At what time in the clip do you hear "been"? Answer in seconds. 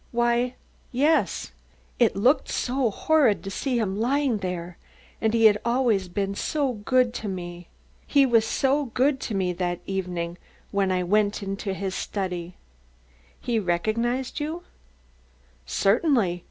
6.07-6.33